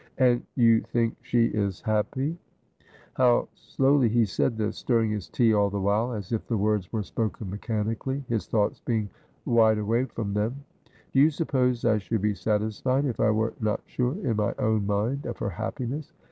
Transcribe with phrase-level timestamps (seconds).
[0.17, 2.35] 'And— you— think— she— is— happy?'
[3.17, 6.91] How slowly he said this, stirring his tea all the while, as if the words
[6.91, 9.09] were spoken mechanically, his thoughts being
[9.45, 10.65] wide away from them.'
[11.13, 14.87] Do you suppose I should be satisfied if I were not Sure, in my own
[14.87, 16.11] mind, of her happiness